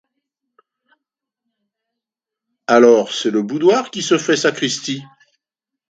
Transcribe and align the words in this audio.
Alors 2.65 3.13
c’est 3.13 3.29
le 3.29 3.43
boudoir 3.43 3.91
qui 3.91 4.01
se 4.01 4.17
fait 4.17 4.35
sacristie 4.35 5.03